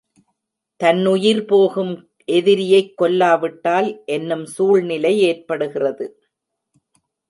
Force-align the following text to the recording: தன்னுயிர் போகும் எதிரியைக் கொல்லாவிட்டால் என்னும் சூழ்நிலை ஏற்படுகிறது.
தன்னுயிர் 0.79 1.45
போகும் 1.45 1.91
எதிரியைக் 2.31 2.93
கொல்லாவிட்டால் 3.01 4.03
என்னும் 4.05 4.45
சூழ்நிலை 4.45 5.19
ஏற்படுகிறது. 5.21 6.07